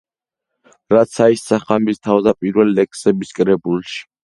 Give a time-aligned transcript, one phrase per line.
[0.93, 4.05] რაც აისახა მის თავდაპირველ ლექსების კრებულში.